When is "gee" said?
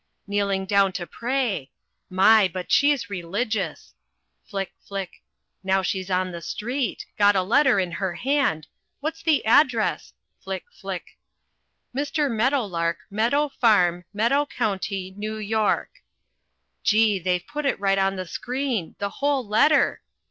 16.83-17.19